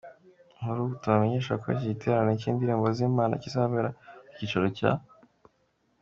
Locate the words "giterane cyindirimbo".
1.93-2.87